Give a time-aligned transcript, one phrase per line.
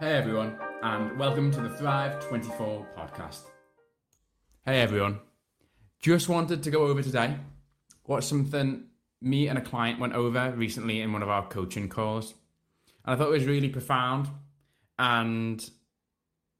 [0.00, 3.42] Hey everyone, and welcome to the Thrive 24 podcast.
[4.66, 5.20] Hey everyone,
[6.00, 7.36] just wanted to go over today
[8.02, 8.86] what's something
[9.22, 12.34] me and a client went over recently in one of our coaching calls.
[13.04, 14.26] And I thought it was really profound.
[14.98, 15.64] And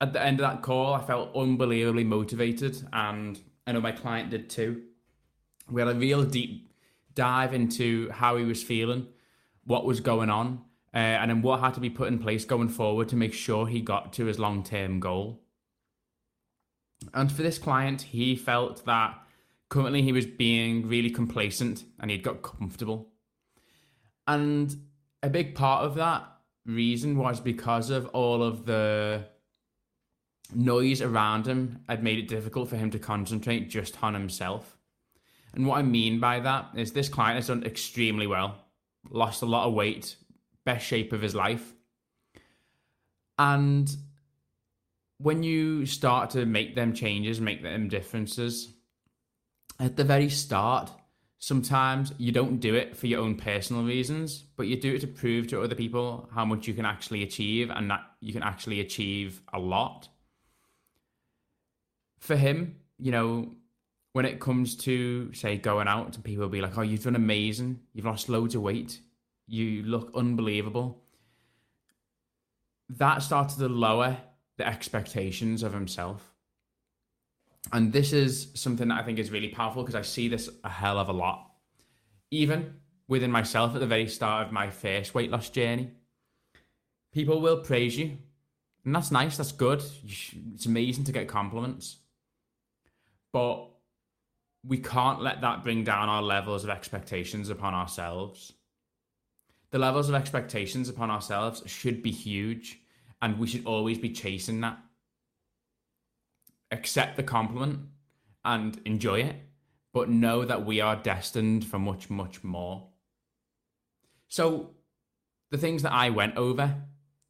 [0.00, 4.30] at the end of that call, I felt unbelievably motivated, and I know my client
[4.30, 4.82] did too.
[5.68, 6.70] We had a real deep
[7.14, 9.08] dive into how he was feeling,
[9.64, 10.60] what was going on,
[10.94, 13.66] uh, and then what had to be put in place going forward to make sure
[13.66, 15.42] he got to his long term goal.
[17.12, 19.18] And for this client, he felt that
[19.68, 23.08] currently he was being really complacent and he'd got comfortable.
[24.26, 24.74] And
[25.22, 26.24] a big part of that
[26.64, 29.24] reason was because of all of the
[30.54, 34.76] noise around him had made it difficult for him to concentrate just on himself.
[35.54, 38.56] And what I mean by that is this client has done extremely well,
[39.10, 40.16] lost a lot of weight,
[40.64, 41.74] best shape of his life.
[43.38, 43.94] And
[45.18, 48.72] when you start to make them changes, make them differences,
[49.80, 50.90] at the very start,
[51.38, 55.06] sometimes you don't do it for your own personal reasons, but you do it to
[55.06, 58.80] prove to other people how much you can actually achieve and that you can actually
[58.80, 60.08] achieve a lot.
[62.18, 63.52] For him, you know,
[64.12, 67.16] when it comes to say going out and people will be like, "Oh, you've done
[67.16, 67.80] amazing.
[67.92, 69.00] You've lost loads of weight.
[69.46, 71.02] You look unbelievable."
[72.88, 74.18] That started to lower
[74.56, 76.34] the expectations of himself.
[77.72, 80.68] And this is something that I think is really powerful because I see this a
[80.68, 81.50] hell of a lot.
[82.30, 85.90] Even within myself at the very start of my first weight loss journey,
[87.12, 88.18] people will praise you.
[88.84, 89.82] And that's nice, that's good.
[90.52, 91.96] It's amazing to get compliments.
[93.32, 93.70] But
[94.62, 98.52] we can't let that bring down our levels of expectations upon ourselves.
[99.74, 102.78] The levels of expectations upon ourselves should be huge,
[103.20, 104.78] and we should always be chasing that
[106.70, 107.80] accept the compliment
[108.44, 109.34] and enjoy it,
[109.92, 112.86] but know that we are destined for much, much more.
[114.28, 114.76] So,
[115.50, 116.76] the things that I went over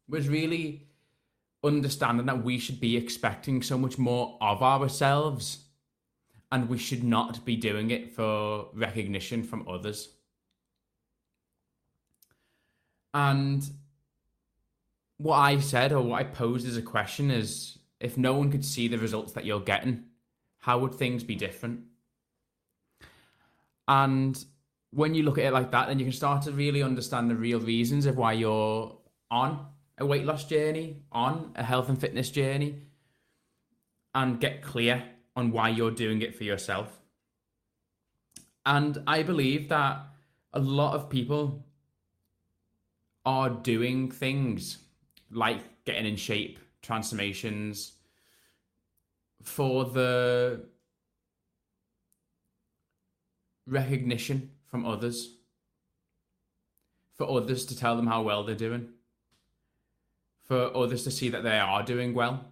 [0.07, 0.89] was really
[1.63, 5.63] understanding that we should be expecting so much more of ourselves
[6.51, 10.09] and we should not be doing it for recognition from others.
[13.15, 13.65] And
[15.17, 18.65] what I said or what I posed as a question is if no one could
[18.65, 20.03] see the results that you're getting,
[20.59, 21.79] how would things be different?
[23.87, 24.43] And
[24.91, 27.35] when you look at it like that, then you can start to really understand the
[27.35, 28.97] real reasons of why you're
[29.31, 29.65] on
[29.97, 32.81] a weight loss journey, on a health and fitness journey,
[34.13, 35.03] and get clear
[35.37, 36.99] on why you're doing it for yourself.
[38.65, 40.01] And I believe that
[40.51, 41.64] a lot of people
[43.25, 44.77] are doing things
[45.31, 47.93] like getting in shape, transformations
[49.41, 50.65] for the
[53.67, 55.37] recognition from others,
[57.15, 58.89] for others to tell them how well they're doing,
[60.43, 62.45] for others to see that they are doing well.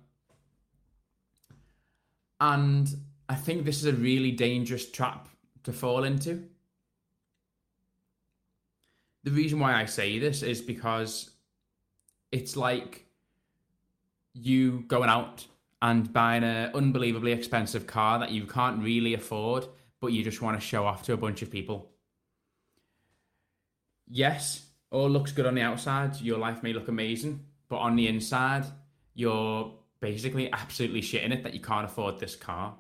[2.40, 2.90] And
[3.30, 5.30] I think this is a really dangerous trap
[5.64, 6.50] to fall into.
[9.24, 11.32] The reason why I say this is because
[12.32, 13.06] it's like
[14.34, 15.46] you going out
[15.82, 19.66] and buying an unbelievably expensive car that you can't really afford,
[20.02, 21.92] but you just want to show off to a bunch of people.
[24.08, 26.20] Yes, all looks good on the outside.
[26.22, 28.66] Your life may look amazing, but on the inside,
[29.14, 32.76] you're basically absolutely shitting it that you can't afford this car.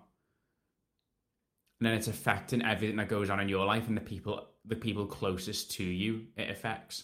[1.83, 4.77] And then it's affecting everything that goes on in your life and the people the
[4.77, 7.03] people closest to you it affects.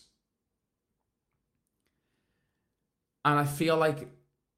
[3.25, 4.07] And I feel like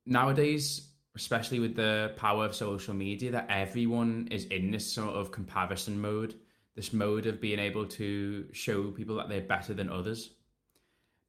[0.05, 5.31] nowadays, especially with the power of social media, that everyone is in this sort of
[5.31, 6.35] comparison mode,
[6.75, 10.29] this mode of being able to show people that they're better than others.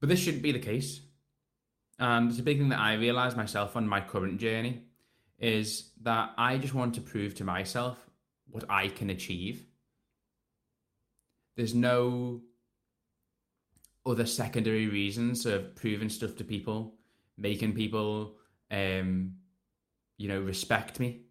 [0.01, 1.01] But this shouldn't be the case.
[1.99, 4.83] And it's a big thing that I realized myself on my current journey
[5.38, 7.97] is that I just want to prove to myself
[8.52, 9.66] what I can achieve.
[11.56, 12.40] There's no
[14.06, 16.94] other secondary reasons of proving stuff to people
[17.38, 18.37] making people,
[18.70, 19.34] um,
[20.19, 21.22] you know, respect me.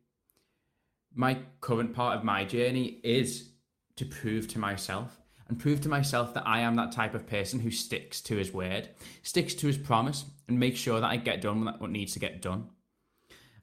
[1.13, 3.49] My current part of my journey is
[3.97, 7.59] to prove to myself and prove to myself that I am that type of person
[7.59, 8.89] who sticks to his word,
[9.21, 12.41] sticks to his promise, and makes sure that I get done what needs to get
[12.41, 12.69] done.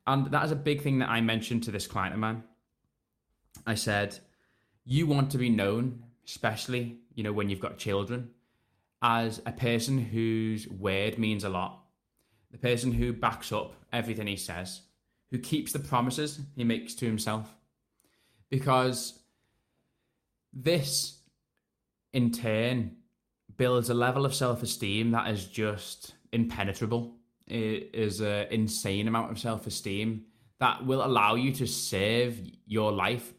[0.06, 2.44] And that is a big thing that I mentioned to this client of mine.
[3.66, 4.19] I said,
[4.84, 8.31] You want to be known, especially, you know, when you've got children,
[9.02, 11.84] as a person whose word means a lot
[12.50, 14.82] the person who backs up everything he says,
[15.31, 17.55] who keeps the promises he makes to himself.
[18.50, 19.20] Because
[20.52, 21.19] this,
[22.12, 22.96] in turn,
[23.56, 27.14] builds a level of self esteem that is just impenetrable.
[27.46, 30.25] It is an insane amount of self esteem
[30.60, 33.34] that will allow you to serve your life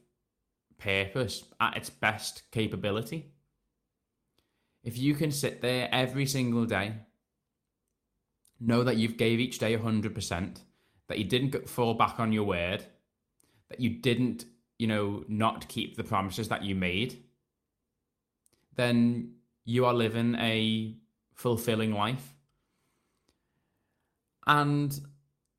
[0.79, 3.31] purpose at its best capability.
[4.83, 6.93] If you can sit there every single day,
[8.59, 10.57] know that you've gave each day 100%,
[11.07, 12.83] that you didn't fall back on your word,
[13.69, 14.45] that you didn't,
[14.77, 17.23] you know, not keep the promises that you made,
[18.75, 19.33] then
[19.65, 20.95] you are living a
[21.33, 22.33] fulfilling life.
[24.47, 24.97] And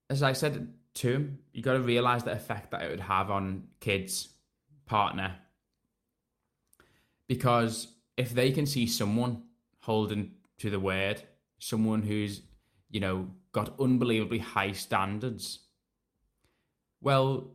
[0.08, 3.30] as I said to him, you got to realize the effect that it would have
[3.30, 4.28] on kids,
[4.90, 5.36] partner.
[7.28, 9.44] Because if they can see someone
[9.82, 11.22] holding to the word,
[11.60, 12.42] someone who's,
[12.90, 15.60] you know, got unbelievably high standards,
[17.00, 17.52] well,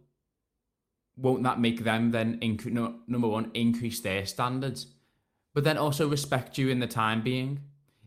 [1.17, 4.87] won't that make them then, inc- no, number one, increase their standards,
[5.53, 7.59] but then also respect you in the time being?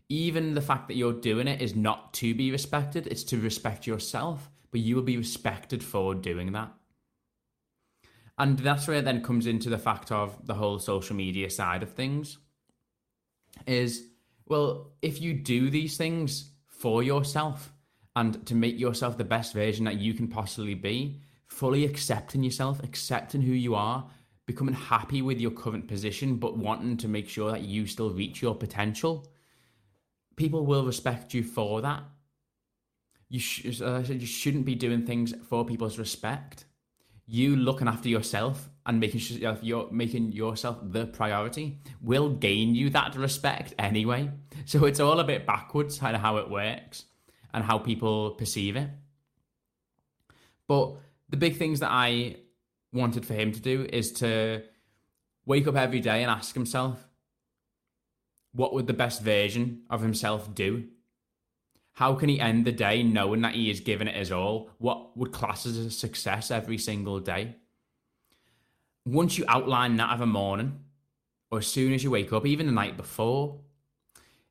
[0.09, 3.85] Even the fact that you're doing it is not to be respected, it's to respect
[3.85, 6.71] yourself, but you will be respected for doing that.
[8.39, 11.83] And that's where it then comes into the fact of the whole social media side
[11.83, 12.37] of things.
[13.67, 14.07] Is,
[14.47, 17.73] well, if you do these things for yourself
[18.15, 22.81] and to make yourself the best version that you can possibly be, fully accepting yourself,
[22.81, 24.09] accepting who you are,
[24.45, 28.41] becoming happy with your current position, but wanting to make sure that you still reach
[28.41, 29.27] your potential,
[30.37, 32.01] people will respect you for that.
[33.27, 36.65] You, sh- as I said, you shouldn't be doing things for people's respect.
[37.31, 42.73] You looking after yourself and making sure uh, you're making yourself the priority will gain
[42.73, 44.31] you that respect anyway.
[44.65, 47.05] So it's all a bit backwards, kind of how it works
[47.53, 48.89] and how people perceive it.
[50.67, 50.95] But
[51.29, 52.37] the big things that I
[52.91, 54.63] wanted for him to do is to
[55.45, 57.07] wake up every day and ask himself,
[58.53, 60.85] what would the best version of himself do?
[61.99, 64.69] How can he end the day knowing that he has given it his all?
[64.77, 67.57] What would class as a success every single day?
[69.05, 70.79] Once you outline that of a morning,
[71.51, 73.59] or as soon as you wake up, even the night before,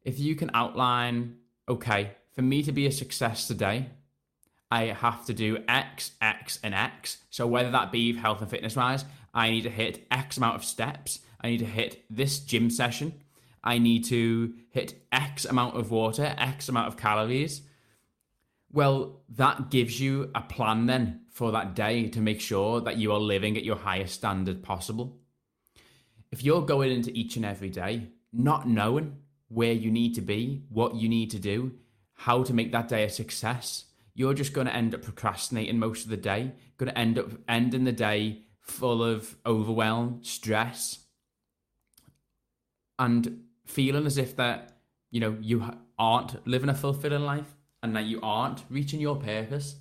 [0.05, 3.87] if you can outline, okay, for me to be a success today,
[4.71, 7.17] I have to do X, X, and X.
[7.31, 10.67] So whether that be health and fitness wise, I need to hit X amount of
[10.67, 11.21] steps.
[11.41, 13.15] I need to hit this gym session.
[13.63, 17.63] I need to hit X amount of water, X amount of calories.
[18.71, 23.13] Well, that gives you a plan then for that day to make sure that you
[23.13, 25.19] are living at your highest standard possible.
[26.31, 29.17] If you're going into each and every day not knowing
[29.49, 31.73] where you need to be, what you need to do,
[32.13, 33.85] how to make that day a success,
[34.15, 37.31] you're just going to end up procrastinating most of the day, going to end up
[37.49, 40.99] ending the day full of overwhelm, stress,
[42.99, 44.79] and feeling as if that
[45.11, 45.65] you know you
[45.99, 49.77] aren't living a fulfilling life and that you aren't reaching your purpose.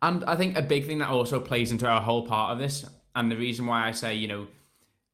[0.00, 2.84] And I think a big thing that also plays into our whole part of this,
[3.14, 4.46] and the reason why I say, you know,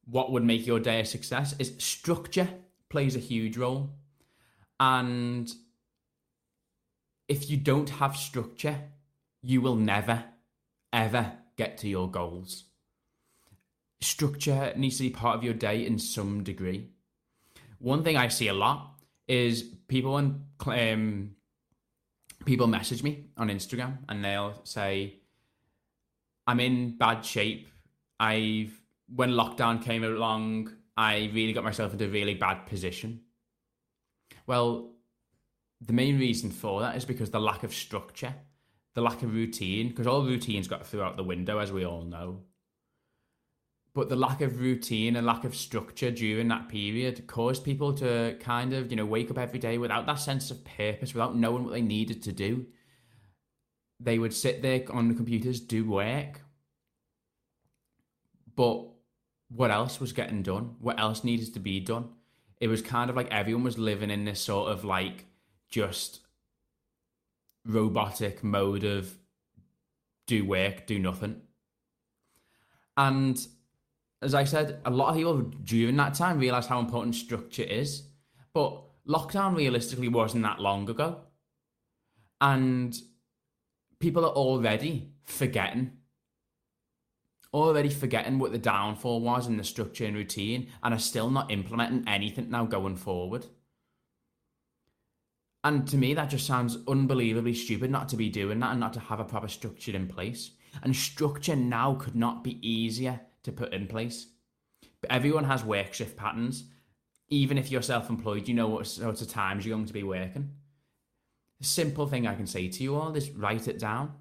[0.05, 2.47] what would make your day a success is structure
[2.89, 3.89] plays a huge role.
[4.79, 5.51] And
[7.27, 8.77] if you don't have structure,
[9.41, 10.25] you will never,
[10.93, 12.65] ever get to your goals.
[14.05, 16.89] Structure needs to be part of your day in some degree.
[17.79, 21.35] One thing I see a lot is people and um,
[22.45, 25.15] people message me on Instagram and they'll say,
[26.45, 27.67] "I'm in bad shape.
[28.19, 33.21] I've when lockdown came along, I really got myself into a really bad position."
[34.45, 34.91] Well,
[35.81, 38.35] the main reason for that is because the lack of structure,
[38.93, 42.43] the lack of routine, because all routines got throughout the window, as we all know.
[43.95, 48.35] But the lack of routine and lack of structure during that period caused people to
[48.41, 51.63] kind of, you know, wake up every day without that sense of purpose, without knowing
[51.63, 52.65] what they needed to do.
[54.01, 56.41] They would sit there on the computers, do work.
[58.53, 58.85] But
[59.47, 60.75] what else was getting done?
[60.79, 62.09] What else needed to be done?
[62.59, 65.25] It was kind of like everyone was living in this sort of like
[65.69, 66.19] just
[67.65, 69.17] robotic mode of
[70.27, 71.41] do work, do nothing.
[72.97, 73.45] And
[74.25, 78.03] as I said, a lot of people during that time realized how important structure is.
[78.53, 81.21] But lockdown realistically wasn't that long ago.
[82.41, 82.97] And
[83.99, 85.91] people are already forgetting,
[87.53, 91.51] already forgetting what the downfall was in the structure and routine, and are still not
[91.51, 93.45] implementing anything now going forward.
[95.63, 98.93] And to me, that just sounds unbelievably stupid not to be doing that and not
[98.93, 100.51] to have a proper structure in place.
[100.83, 104.27] And structure now could not be easier to put in place.
[105.01, 106.65] But everyone has work shift patterns.
[107.29, 110.03] Even if you're self employed, you know what sorts of times you're going to be
[110.03, 110.51] working.
[111.61, 114.13] Simple thing I can say to you all is write it down.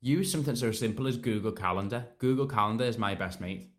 [0.00, 2.06] Use something so as simple as Google Calendar.
[2.18, 3.70] Google Calendar is my best mate.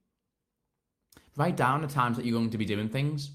[1.35, 3.31] Write down the times that you're going to be doing things.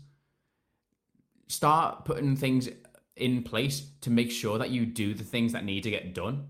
[1.49, 2.69] Start putting things
[3.17, 6.49] in place to make sure that you do the things that need to get done.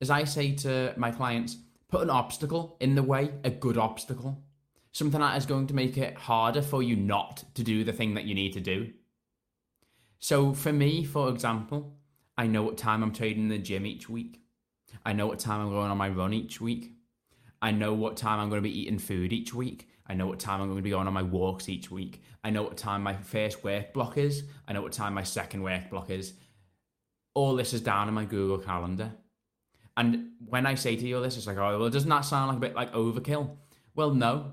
[0.00, 1.58] As I say to my clients,
[1.92, 4.42] put an obstacle in the way, a good obstacle,
[4.92, 8.14] something that is going to make it harder for you not to do the thing
[8.14, 8.90] that you need to do.
[10.18, 11.94] So for me, for example,
[12.36, 14.40] I know what time I'm trading in the gym each week.
[15.04, 16.92] I know what time I'm going on my run each week.
[17.60, 19.90] I know what time I'm going to be eating food each week.
[20.06, 22.22] I know what time I'm going to be going on my walks each week.
[22.42, 24.44] I know what time my first work block is.
[24.66, 26.32] I know what time my second work block is.
[27.34, 29.12] All this is down in my Google Calendar.
[29.96, 32.56] And when I say to you this, it's like, oh, well, doesn't that sound like
[32.56, 33.56] a bit like overkill?
[33.94, 34.52] Well, no.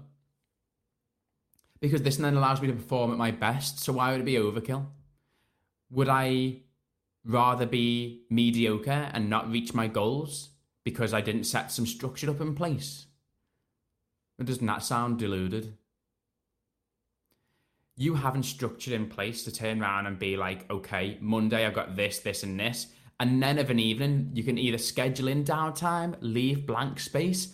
[1.80, 3.80] Because this then allows me to perform at my best.
[3.80, 4.86] So why would it be overkill?
[5.92, 6.58] Would I
[7.24, 10.50] rather be mediocre and not reach my goals
[10.84, 13.06] because I didn't set some structure up in place?
[14.44, 15.78] Doesn't that sound deluded?
[17.98, 21.96] You having structure in place to turn around and be like, okay, Monday I've got
[21.96, 22.88] this, this, and this.
[23.20, 27.54] And then of an evening, you can either schedule in downtime, leave blank space,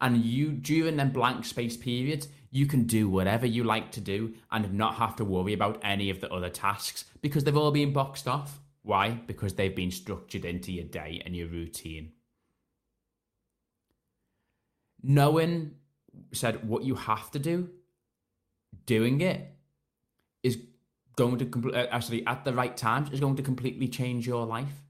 [0.00, 4.34] and you during them blank space periods, you can do whatever you like to do
[4.50, 7.92] and not have to worry about any of the other tasks because they've all been
[7.92, 8.60] boxed off.
[8.82, 9.20] Why?
[9.26, 12.12] Because they've been structured into your day and your routine.
[15.02, 15.72] Knowing
[16.32, 17.70] said what you have to do,
[18.84, 19.56] doing it
[20.42, 20.58] is
[21.16, 24.82] going to uh, actually at the right times is going to completely change your life.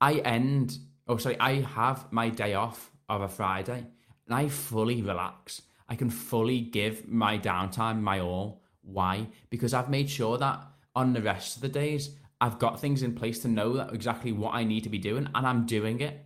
[0.00, 3.86] I end, oh sorry, I have my day off of a Friday,
[4.26, 5.62] and I fully relax.
[5.88, 8.62] I can fully give my downtime my all.
[8.82, 9.28] Why?
[9.50, 13.14] Because I've made sure that on the rest of the days, I've got things in
[13.14, 16.24] place to know that exactly what I need to be doing, and I'm doing it.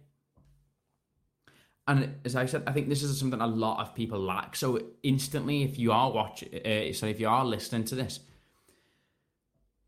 [1.89, 4.55] And as I said, I think this is something a lot of people lack.
[4.55, 8.21] So instantly, if you are watching, uh, so if you are listening to this,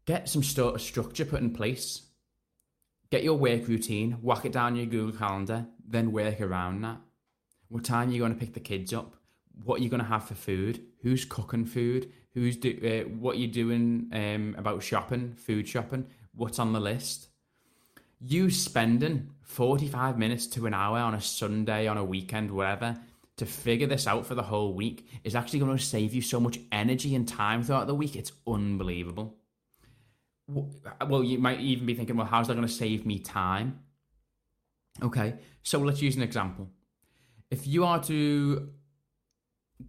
[0.05, 2.03] get some st- structure put in place.
[3.11, 6.99] Get your work routine, whack it down your Google Calendar, then work around that.
[7.69, 9.17] What time are you going to pick the kids up?
[9.65, 10.81] What are you going to have for food?
[11.03, 12.13] Who's cooking food?
[12.35, 16.07] Who's do uh, what you doing um, about shopping, food shopping?
[16.35, 17.29] What's on the list?
[18.27, 22.97] you spending 45 minutes to an hour on a Sunday, on a weekend, whatever,
[23.37, 26.41] to figure this out for the whole week is actually going to save you so
[26.41, 28.17] much energy and time throughout the week.
[28.17, 29.37] It's unbelievable.
[30.47, 33.81] Well, you might even be thinking, well, how's that going to save me time?
[35.03, 36.69] Okay, so let's use an example.
[37.51, 38.69] If you are to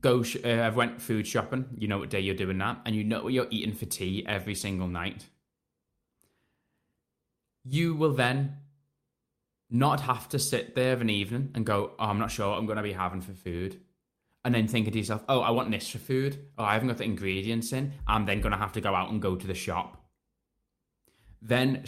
[0.02, 3.04] go, sh- uh, went food shopping, you know what day you're doing that, and you
[3.04, 5.26] know what you're eating for tea every single night
[7.66, 8.58] you will then
[9.70, 12.60] not have to sit there of an evening and go, oh, I'm not sure what
[12.60, 13.82] I'm going to be having for food.
[14.46, 16.38] And then thinking to yourself, oh, I want this for food.
[16.58, 17.94] Oh, I haven't got the ingredients in.
[18.06, 20.05] I'm then going to have to go out and go to the shop.
[21.48, 21.84] Then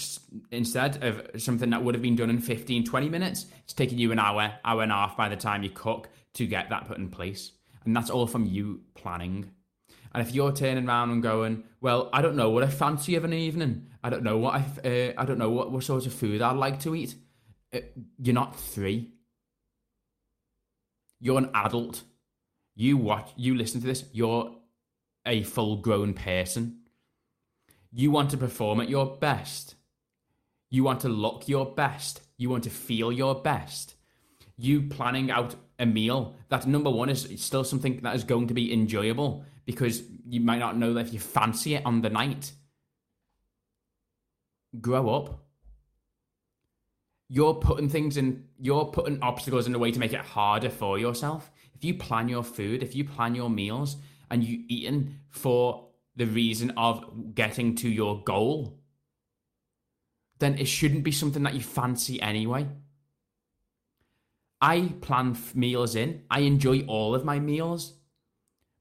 [0.52, 4.12] instead of something that would have been done in 15, 20 minutes, it's taking you
[4.12, 7.00] an hour, hour and a half by the time you cook to get that put
[7.00, 7.54] in place.
[7.84, 9.50] And that's all from you planning.
[10.14, 13.24] And if you're turning around and going, well, I don't know what I fancy of
[13.24, 13.88] an evening.
[14.04, 16.56] I don't know what I, uh, I don't know what, what sort of food I'd
[16.56, 17.16] like to eat.
[17.74, 17.80] Uh,
[18.20, 19.10] you're not three.
[21.20, 22.04] You're an adult.
[22.76, 24.06] You watch, you listen to this.
[24.12, 24.56] You're
[25.26, 26.77] a full grown person.
[27.92, 29.76] You want to perform at your best.
[30.70, 32.22] You want to look your best.
[32.38, 33.96] You want to feel your best.
[34.58, 38.54] You planning out a meal that number one is still something that is going to
[38.54, 42.52] be enjoyable because you might not know if you fancy it on the night.
[44.82, 45.44] Grow up.
[47.30, 50.98] You're putting things in, you're putting obstacles in the way to make it harder for
[50.98, 51.52] yourself.
[51.76, 53.98] If you plan your food, if you plan your meals
[54.32, 55.87] and you eating for
[56.18, 58.80] the reason of getting to your goal,
[60.40, 62.68] then it shouldn't be something that you fancy anyway.
[64.60, 66.24] I plan meals in.
[66.30, 67.94] I enjoy all of my meals,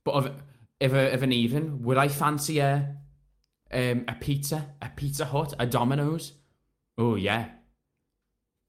[0.05, 0.43] but of
[0.81, 2.97] if, a, if an evening, would I fancy a
[3.73, 6.33] um, a pizza, a Pizza Hut, a Domino's?
[6.97, 7.49] Oh yeah,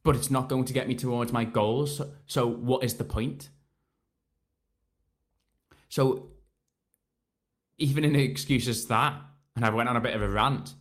[0.03, 1.97] but it's not going to get me towards my goals.
[1.97, 3.50] So, so what is the point?
[5.88, 6.31] So
[7.77, 9.13] even in excuses that,
[9.55, 10.74] and I went on a bit of a rant.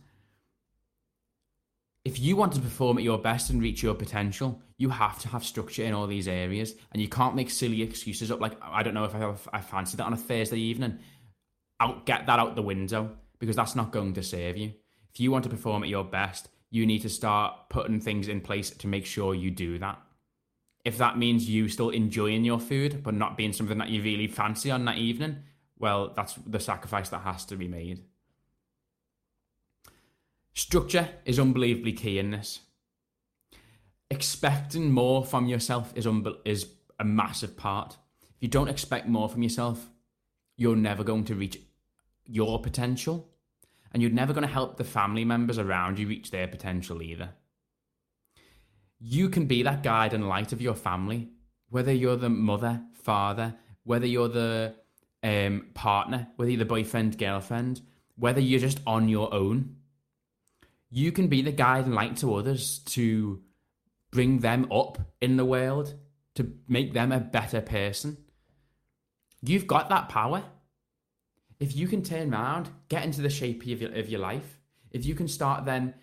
[2.07, 5.27] if you want to perform at your best and reach your potential, you have to
[5.27, 8.39] have structure in all these areas, and you can't make silly excuses up.
[8.39, 10.99] Like I don't know if I, I fancy that on a Thursday evening.
[11.81, 14.73] Out, get that out the window because that's not going to serve you.
[15.13, 18.39] If you want to perform at your best, you need to start putting things in
[18.39, 20.01] place to make sure you do that.
[20.85, 24.27] If that means you still enjoying your food but not being something that you really
[24.27, 25.43] fancy on that evening,
[25.79, 28.03] well, that's the sacrifice that has to be made.
[30.53, 32.61] Structure is unbelievably key in this.
[34.09, 36.67] Expecting more from yourself is unbe- is
[36.99, 37.97] a massive part.
[38.23, 39.89] If you don't expect more from yourself,
[40.55, 41.59] you're never going to reach
[42.25, 43.29] your potential
[43.93, 47.29] and you're never going to help the family members around you reach their potential either.
[48.99, 51.29] You can be that guide and light of your family,
[51.69, 54.75] whether you're the mother, father, whether you're the
[55.27, 57.81] um, partner, whether you're the boyfriend, girlfriend,
[58.15, 59.75] whether you're just on your own.
[60.89, 63.41] You can be the guide and light to others to
[64.11, 65.93] bring them up in the world,
[66.35, 68.17] to make them a better person.
[69.41, 70.43] You've got that power
[71.59, 74.59] if you can turn around, get into the shape of your, of your life,
[74.91, 75.93] if you can start then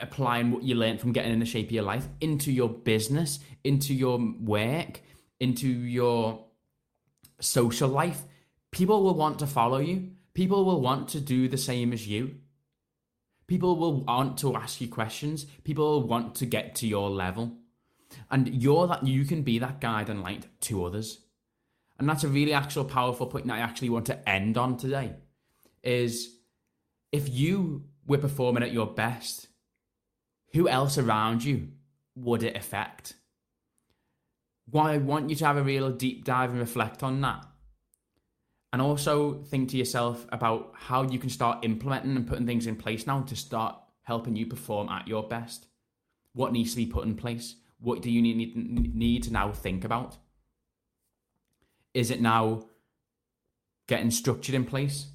[0.00, 3.38] applying what you learned from getting in the shape of your life into your business,
[3.62, 5.00] into your work,
[5.38, 6.44] into your
[7.40, 8.22] social life,
[8.74, 10.10] people will want to follow you.
[10.34, 12.36] People will want to do the same as you.
[13.46, 15.46] People will want to ask you questions.
[15.64, 17.56] People will want to get to your level.
[18.30, 21.24] And you're that you can be that guide and light to others
[21.98, 25.14] and that's a really actual powerful point that I actually want to end on today,
[25.82, 26.28] is
[27.12, 29.48] if you were performing at your best,
[30.52, 31.68] who else around you
[32.16, 33.14] would it affect?
[34.70, 37.44] Well, I want you to have a real deep dive and reflect on that.
[38.74, 42.74] And also think to yourself about how you can start implementing and putting things in
[42.74, 45.68] place now to start helping you perform at your best.
[46.32, 47.54] What needs to be put in place?
[47.78, 48.56] What do you need,
[48.92, 50.16] need to now think about?
[51.94, 52.64] Is it now
[53.86, 55.06] getting structured in place?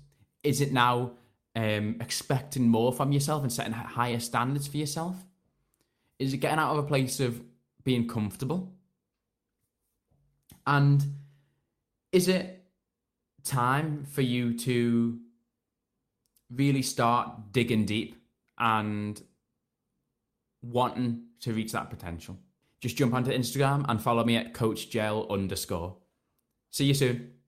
[0.42, 1.12] Is it now
[1.54, 5.18] um, expecting more from yourself and setting higher standards for yourself?
[6.18, 7.42] Is it getting out of a place of
[7.84, 8.72] being comfortable?
[10.66, 11.04] And
[12.14, 12.59] is it
[13.50, 15.20] time for you to
[16.52, 18.16] really start digging deep
[18.58, 19.22] and
[20.62, 22.38] wanting to reach that potential?
[22.82, 25.98] Just jump onto Instagram and follow me at coachgel underscore.
[26.72, 27.39] See you soon.